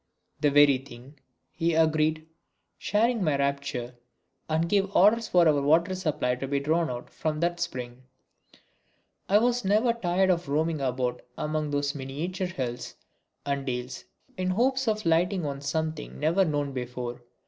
[0.39, 1.19] "The very thing,"
[1.51, 2.25] he agreed,
[2.79, 3.93] sharing my rapture,
[4.49, 8.01] and gave orders for our water supply to be drawn from that spring.
[9.29, 12.95] I was never tired of roaming about among those miniature hills
[13.45, 14.05] and dales
[14.37, 17.21] in hopes of lighting on something never known before.